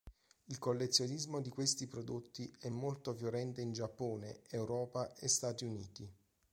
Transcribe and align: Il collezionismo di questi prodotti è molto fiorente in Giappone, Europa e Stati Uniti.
Il 0.45 0.57
collezionismo 0.57 1.41
di 1.41 1.49
questi 1.51 1.85
prodotti 1.85 2.51
è 2.57 2.69
molto 2.69 3.13
fiorente 3.13 3.61
in 3.61 3.71
Giappone, 3.71 4.39
Europa 4.49 5.13
e 5.13 5.27
Stati 5.27 5.63
Uniti. 5.63 6.11